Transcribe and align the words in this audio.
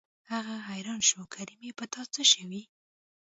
هغه 0.31 0.55
حيران 0.69 0.99
شو 1.09 1.21
کریمې 1.33 1.71
په 1.77 1.85
تا 1.93 2.01
څه 2.13 2.21
شوي. 2.31 2.63